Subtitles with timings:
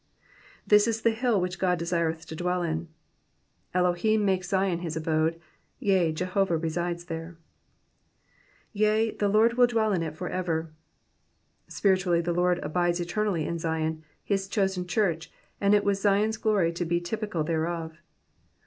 [0.01, 0.03] ^'
[0.65, 2.87] This is the hill which God (h»ireth to dwell in,'' ^
[3.71, 5.39] Elohim makes Zion his abode,
[5.77, 7.37] yea, Jehovah resides there.
[8.75, 10.71] F<?a, the Lord will dwell in it for ever.'*''
[11.67, 16.73] Spiritually the Lord abides eternally in Zion, his chosen church, and it was Zion's glory
[16.73, 17.99] to be typical thereof.